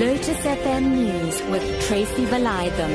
Lotus 0.00 0.38
FM 0.46 0.92
News 0.92 1.42
with 1.50 1.86
Tracy 1.86 2.24
Valaydham. 2.24 2.90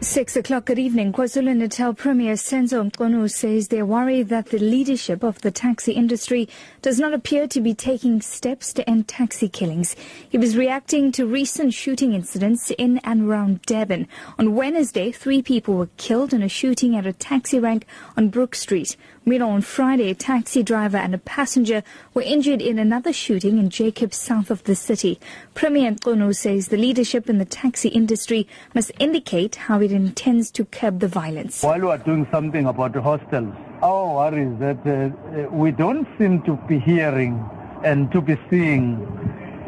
Six 0.00 0.36
o'clock 0.36 0.66
good 0.66 0.78
evening. 0.78 1.12
KwaZulu-Natal 1.12 1.94
Premier 1.94 2.34
Senzo 2.34 2.88
Mchunu 2.88 3.28
says 3.28 3.66
they're 3.66 3.84
worried 3.84 4.28
that 4.28 4.50
the 4.50 4.60
leadership 4.60 5.24
of 5.24 5.40
the 5.40 5.50
taxi 5.50 5.94
industry 5.94 6.48
does 6.80 7.00
not 7.00 7.12
appear 7.12 7.48
to 7.48 7.60
be 7.60 7.74
taking 7.74 8.20
steps 8.20 8.72
to 8.74 8.88
end 8.88 9.08
taxi 9.08 9.48
killings. 9.48 9.96
He 10.28 10.38
was 10.38 10.56
reacting 10.56 11.10
to 11.12 11.26
recent 11.26 11.74
shooting 11.74 12.12
incidents 12.12 12.70
in 12.78 12.98
and 12.98 13.28
around 13.28 13.62
Durban. 13.62 14.06
On 14.38 14.54
Wednesday, 14.54 15.10
three 15.10 15.42
people 15.42 15.74
were 15.74 15.88
killed 15.96 16.32
in 16.32 16.42
a 16.44 16.48
shooting 16.48 16.94
at 16.94 17.04
a 17.04 17.12
taxi 17.12 17.58
rank 17.58 17.84
on 18.16 18.28
Brook 18.28 18.54
Street. 18.54 18.96
Meanwhile, 19.28 19.50
on 19.50 19.62
Friday, 19.62 20.10
a 20.10 20.14
taxi 20.14 20.62
driver 20.62 20.98
and 20.98 21.12
a 21.12 21.18
passenger 21.18 21.82
were 22.14 22.22
injured 22.22 22.62
in 22.62 22.78
another 22.78 23.12
shooting 23.12 23.58
in 23.58 23.70
Jacobs, 23.70 24.16
south 24.16 24.52
of 24.52 24.62
the 24.62 24.76
city. 24.76 25.18
Premier 25.52 25.90
Mchunu 25.90 26.32
says 26.32 26.68
the 26.68 26.76
leadership 26.76 27.28
in 27.28 27.38
the 27.38 27.44
taxi 27.44 27.88
industry 27.88 28.46
must 28.72 28.92
indicate 29.00 29.56
how 29.56 29.80
it 29.80 29.90
intends 29.90 30.52
to 30.52 30.64
curb 30.64 31.00
the 31.00 31.08
violence. 31.08 31.64
While 31.64 31.80
we 31.80 31.88
are 31.88 31.98
doing 31.98 32.28
something 32.30 32.66
about 32.66 32.92
the 32.92 33.02
hostels, 33.02 33.52
our 33.82 34.14
worry 34.14 34.44
is 34.44 34.60
that 34.60 34.86
uh, 34.86 35.50
we 35.50 35.72
don't 35.72 36.06
seem 36.18 36.42
to 36.42 36.54
be 36.68 36.78
hearing 36.78 37.44
and 37.82 38.12
to 38.12 38.20
be 38.20 38.38
seeing 38.48 38.94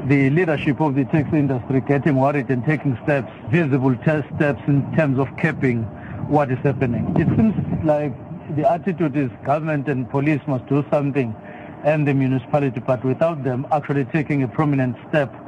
the 0.06 0.30
leadership 0.30 0.80
of 0.80 0.94
the 0.94 1.04
taxi 1.06 1.36
industry 1.36 1.80
getting 1.80 2.14
worried 2.14 2.48
and 2.50 2.64
taking 2.64 2.96
steps, 3.02 3.32
visible 3.50 3.96
steps 4.04 4.62
in 4.68 4.88
terms 4.94 5.18
of 5.18 5.26
capping 5.36 5.82
what 6.28 6.52
is 6.52 6.58
happening. 6.58 7.12
It 7.18 7.26
seems 7.36 7.56
like 7.84 8.12
the 8.56 8.70
attitude 8.70 9.16
is 9.16 9.30
government 9.44 9.88
and 9.88 10.08
police 10.10 10.40
must 10.46 10.66
do 10.66 10.84
something 10.90 11.34
and 11.84 12.08
the 12.08 12.14
municipality, 12.14 12.80
but 12.80 13.04
without 13.04 13.44
them 13.44 13.66
actually 13.70 14.04
taking 14.06 14.42
a 14.42 14.48
prominent 14.48 14.96
step 15.08 15.47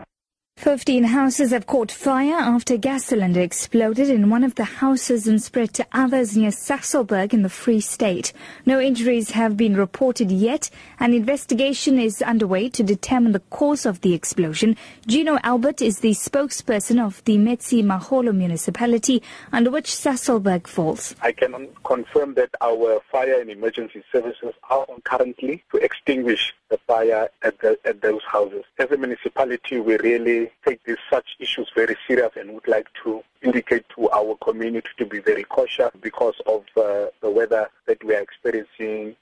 15 0.60 1.04
houses 1.04 1.52
have 1.52 1.66
caught 1.66 1.90
fire 1.90 2.34
after 2.34 2.74
a 2.74 2.76
gas 2.76 3.06
cylinder 3.06 3.40
exploded 3.40 4.10
in 4.10 4.28
one 4.28 4.44
of 4.44 4.56
the 4.56 4.64
houses 4.64 5.26
and 5.26 5.42
spread 5.42 5.72
to 5.72 5.86
others 5.90 6.36
near 6.36 6.50
Sasolburg 6.50 7.32
in 7.32 7.40
the 7.40 7.48
Free 7.48 7.80
State. 7.80 8.34
No 8.66 8.78
injuries 8.78 9.30
have 9.30 9.56
been 9.56 9.74
reported 9.74 10.30
yet. 10.30 10.68
An 10.98 11.14
investigation 11.14 11.98
is 11.98 12.20
underway 12.20 12.68
to 12.68 12.82
determine 12.82 13.32
the 13.32 13.40
cause 13.48 13.86
of 13.86 14.02
the 14.02 14.12
explosion. 14.12 14.76
Gino 15.06 15.38
Albert 15.44 15.80
is 15.80 16.00
the 16.00 16.10
spokesperson 16.10 17.02
of 17.02 17.24
the 17.24 17.38
Metsimaholo 17.38 18.36
municipality 18.36 19.22
under 19.52 19.70
which 19.70 19.86
Sasolburg 19.86 20.66
falls. 20.66 21.14
I 21.22 21.32
can 21.32 21.68
confirm 21.84 22.34
that 22.34 22.50
our 22.60 23.00
fire 23.10 23.40
and 23.40 23.48
emergency 23.48 24.04
services 24.12 24.52
are 24.68 24.84
on 24.90 25.00
currently 25.04 25.64
to 25.70 25.78
extinguish 25.78 26.52
the 26.68 26.78
fire 26.86 27.30
at, 27.42 27.58
the, 27.60 27.78
at 27.86 28.02
those 28.02 28.22
houses. 28.30 28.64
As 28.78 28.90
a 28.90 28.96
municipality, 28.96 29.80
we 29.80 29.96
really 29.96 30.49
take 30.66 30.82
these 30.84 30.96
such 31.10 31.36
issues 31.38 31.70
very 31.74 31.96
serious 32.06 32.30
and 32.36 32.52
would 32.52 32.68
like 32.68 32.88
to 33.02 33.22
indicate 33.42 33.84
to 33.96 34.10
our 34.10 34.36
community 34.42 34.88
to 34.98 35.06
be 35.06 35.20
very 35.20 35.44
cautious 35.44 35.90
because 36.00 36.34
of 36.46 36.64
uh, 36.76 37.06
the 37.20 37.30
weather 37.30 37.68
that 37.86 38.02
we 38.04 38.14
are 38.14 38.20
experiencing 38.20 39.16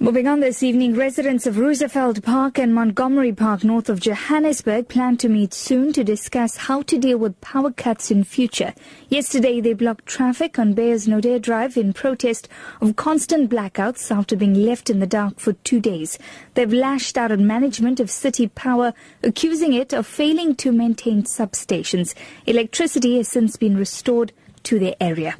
Moving 0.00 0.28
on 0.28 0.38
this 0.38 0.62
evening, 0.62 0.94
residents 0.94 1.44
of 1.44 1.58
Roosevelt 1.58 2.22
Park 2.22 2.56
and 2.56 2.72
Montgomery 2.72 3.32
Park 3.32 3.64
north 3.64 3.88
of 3.88 3.98
Johannesburg 3.98 4.86
plan 4.88 5.16
to 5.16 5.28
meet 5.28 5.52
soon 5.52 5.92
to 5.92 6.04
discuss 6.04 6.56
how 6.56 6.82
to 6.82 6.98
deal 6.98 7.18
with 7.18 7.40
power 7.40 7.72
cuts 7.72 8.08
in 8.08 8.22
future. 8.22 8.74
Yesterday, 9.08 9.60
they 9.60 9.72
blocked 9.72 10.06
traffic 10.06 10.56
on 10.56 10.72
Beyers-Naudé 10.72 11.42
Drive 11.42 11.76
in 11.76 11.92
protest 11.92 12.48
of 12.80 12.94
constant 12.94 13.50
blackouts 13.50 14.10
after 14.10 14.36
being 14.36 14.54
left 14.54 14.88
in 14.88 15.00
the 15.00 15.06
dark 15.06 15.40
for 15.40 15.52
two 15.52 15.80
days. 15.80 16.16
They've 16.54 16.72
lashed 16.72 17.18
out 17.18 17.32
at 17.32 17.40
management 17.40 17.98
of 17.98 18.08
City 18.08 18.46
Power, 18.46 18.94
accusing 19.24 19.72
it 19.72 19.92
of 19.92 20.06
failing 20.06 20.54
to 20.56 20.70
maintain 20.70 21.24
substations. 21.24 22.14
Electricity 22.46 23.16
has 23.16 23.26
since 23.26 23.56
been 23.56 23.76
restored 23.76 24.32
to 24.62 24.78
their 24.78 24.94
area. 25.00 25.36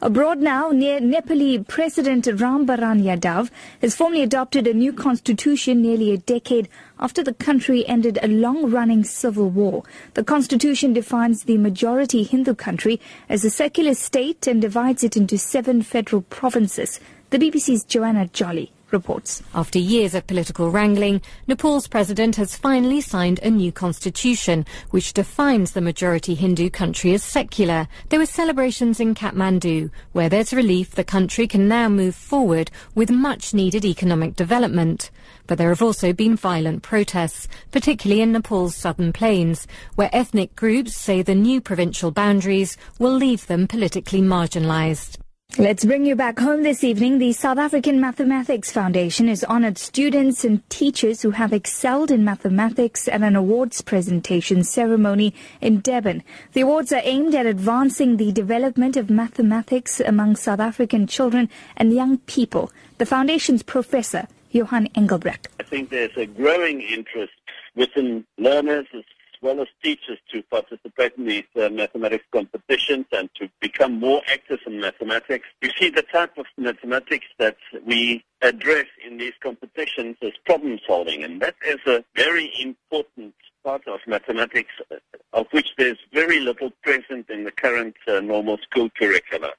Abroad 0.00 0.38
now, 0.38 0.70
near 0.70 1.00
Nepali 1.00 1.66
President 1.66 2.28
Ram 2.40 2.64
Baran 2.64 3.02
Yadav 3.02 3.50
has 3.82 3.96
formally 3.96 4.22
adopted 4.22 4.68
a 4.68 4.72
new 4.72 4.92
constitution 4.92 5.82
nearly 5.82 6.12
a 6.12 6.18
decade 6.18 6.68
after 7.00 7.22
the 7.24 7.34
country 7.34 7.86
ended 7.88 8.18
a 8.22 8.28
long-running 8.28 9.02
civil 9.02 9.50
war. 9.50 9.82
The 10.14 10.22
constitution 10.22 10.92
defines 10.92 11.42
the 11.42 11.58
majority 11.58 12.22
Hindu 12.22 12.54
country 12.54 13.00
as 13.28 13.44
a 13.44 13.50
secular 13.50 13.94
state 13.94 14.46
and 14.46 14.62
divides 14.62 15.02
it 15.02 15.16
into 15.16 15.36
seven 15.36 15.82
federal 15.82 16.22
provinces. 16.22 17.00
The 17.30 17.38
BBC's 17.38 17.82
Joanna 17.82 18.28
Jolly 18.28 18.70
reports. 18.92 19.42
After 19.54 19.78
years 19.78 20.14
of 20.14 20.26
political 20.26 20.70
wrangling, 20.70 21.20
Nepal's 21.46 21.88
president 21.88 22.36
has 22.36 22.56
finally 22.56 23.00
signed 23.00 23.40
a 23.42 23.50
new 23.50 23.72
constitution, 23.72 24.64
which 24.90 25.12
defines 25.12 25.72
the 25.72 25.80
majority 25.80 26.34
Hindu 26.34 26.70
country 26.70 27.14
as 27.14 27.22
secular. 27.22 27.88
There 28.08 28.18
were 28.18 28.26
celebrations 28.26 29.00
in 29.00 29.14
Kathmandu, 29.14 29.90
where 30.12 30.28
there's 30.28 30.52
relief 30.52 30.92
the 30.92 31.04
country 31.04 31.46
can 31.46 31.68
now 31.68 31.88
move 31.88 32.14
forward 32.14 32.70
with 32.94 33.10
much 33.10 33.54
needed 33.54 33.84
economic 33.84 34.36
development. 34.36 35.10
But 35.46 35.58
there 35.58 35.70
have 35.70 35.82
also 35.82 36.12
been 36.12 36.36
violent 36.36 36.82
protests, 36.82 37.48
particularly 37.70 38.22
in 38.22 38.32
Nepal's 38.32 38.76
southern 38.76 39.12
plains, 39.12 39.66
where 39.94 40.10
ethnic 40.12 40.54
groups 40.56 40.96
say 40.96 41.22
the 41.22 41.34
new 41.34 41.60
provincial 41.60 42.10
boundaries 42.10 42.76
will 42.98 43.12
leave 43.12 43.46
them 43.46 43.66
politically 43.66 44.20
marginalized. 44.20 45.18
Let's 45.56 45.84
bring 45.84 46.04
you 46.04 46.14
back 46.14 46.38
home 46.38 46.62
this 46.62 46.84
evening. 46.84 47.18
The 47.18 47.32
South 47.32 47.58
African 47.58 48.00
Mathematics 48.00 48.70
Foundation 48.70 49.26
has 49.26 49.42
honored 49.42 49.76
students 49.76 50.44
and 50.44 50.68
teachers 50.70 51.22
who 51.22 51.32
have 51.32 51.52
excelled 51.52 52.12
in 52.12 52.22
mathematics 52.22 53.08
at 53.08 53.22
an 53.22 53.34
awards 53.34 53.80
presentation 53.80 54.62
ceremony 54.62 55.34
in 55.60 55.80
Durban. 55.80 56.22
The 56.52 56.60
awards 56.60 56.92
are 56.92 57.00
aimed 57.02 57.34
at 57.34 57.46
advancing 57.46 58.18
the 58.18 58.30
development 58.30 58.96
of 58.96 59.10
mathematics 59.10 59.98
among 59.98 60.36
South 60.36 60.60
African 60.60 61.08
children 61.08 61.48
and 61.76 61.92
young 61.92 62.18
people. 62.18 62.70
The 62.98 63.06
foundation's 63.06 63.64
professor, 63.64 64.28
Johan 64.52 64.86
Engelbrecht. 64.94 65.48
I 65.58 65.64
think 65.64 65.90
there's 65.90 66.16
a 66.16 66.26
growing 66.26 66.82
interest 66.82 67.32
within 67.74 68.24
learners 68.36 68.86
as 68.94 69.02
well 69.48 69.62
as 69.62 69.68
teachers 69.82 70.18
to 70.30 70.42
participate 70.42 71.14
in 71.16 71.24
these 71.24 71.50
uh, 71.56 71.70
mathematics 71.70 72.26
competitions 72.30 73.06
and 73.12 73.30
to 73.34 73.48
become 73.62 73.98
more 73.98 74.20
active 74.28 74.58
in 74.66 74.78
mathematics. 74.78 75.46
You 75.62 75.70
see 75.78 75.88
the 75.88 76.02
type 76.02 76.36
of 76.36 76.44
mathematics 76.58 77.24
that 77.38 77.56
we 77.86 78.22
address 78.42 78.84
in 79.06 79.16
these 79.16 79.32
competitions 79.42 80.16
is 80.20 80.34
problem 80.44 80.78
solving, 80.86 81.24
and 81.24 81.40
that 81.40 81.54
is 81.66 81.78
a 81.86 82.04
very 82.14 82.52
important 82.60 83.32
part 83.64 83.88
of 83.88 84.00
mathematics 84.06 84.74
uh, 84.90 84.96
of 85.32 85.46
which 85.52 85.68
there's 85.78 85.98
very 86.12 86.40
little 86.40 86.70
present 86.82 87.30
in 87.30 87.44
the 87.44 87.52
current 87.52 87.96
uh, 88.06 88.20
normal 88.20 88.58
school 88.58 88.90
curricula. 88.98 89.52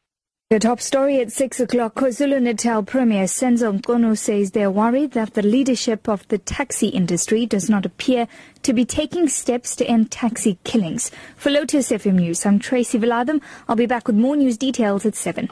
The 0.51 0.57
top 0.57 0.81
story 0.81 1.21
at 1.21 1.31
6 1.31 1.59
o'clock, 1.59 1.93
KwaZulu-Natal 1.93 2.81
Premier 2.81 3.25
Senzo 3.25 3.79
Mchunu 3.79 4.17
says 4.17 4.49
they're 4.49 4.71
worried 4.71 5.11
that 5.11 5.35
the 5.35 5.43
leadership 5.43 6.09
of 6.09 6.27
the 6.29 6.39
taxi 6.39 6.87
industry 6.87 7.45
does 7.45 7.69
not 7.69 7.85
appear 7.85 8.27
to 8.69 8.73
be 8.75 8.85
taking 8.85 9.27
steps 9.27 9.75
to 9.75 9.83
end 9.87 10.11
taxi 10.11 10.59
killings. 10.63 11.09
For 11.35 11.49
Lotus 11.49 11.89
FM 11.89 12.19
News, 12.19 12.45
I'm 12.45 12.59
Tracy 12.59 12.99
Valaydham. 12.99 13.41
I'll 13.67 13.75
be 13.75 13.87
back 13.87 14.05
with 14.05 14.15
more 14.15 14.35
news 14.35 14.59
details 14.59 15.07
at 15.07 15.15
7. 15.15 15.49